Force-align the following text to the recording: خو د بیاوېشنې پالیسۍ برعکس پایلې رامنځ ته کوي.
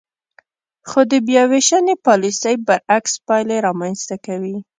خو 0.89 0.99
د 1.11 1.13
بیاوېشنې 1.27 1.95
پالیسۍ 2.05 2.55
برعکس 2.67 3.13
پایلې 3.27 3.57
رامنځ 3.67 3.97
ته 4.09 4.15
کوي. 4.25 4.57